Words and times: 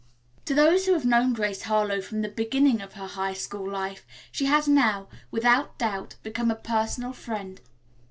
To 0.45 0.55
those 0.55 0.87
who 0.87 0.93
have 0.93 1.05
known 1.05 1.31
Grace 1.33 1.61
Harlowe 1.61 2.01
from 2.01 2.23
the 2.23 2.27
beginning 2.27 2.81
of 2.81 2.93
her 2.93 3.05
high 3.05 3.35
school 3.35 3.69
life 3.69 4.03
she 4.31 4.45
has 4.45 4.67
now, 4.67 5.07
without 5.29 5.77
doubt, 5.77 6.15
become 6.23 6.49
a 6.49 6.55
personal 6.55 7.13
friend. 7.13 7.61